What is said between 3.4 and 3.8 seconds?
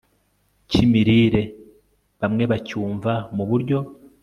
buryo